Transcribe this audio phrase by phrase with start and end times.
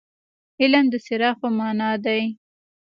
[0.61, 2.21] علم د څراغ په معنا دي.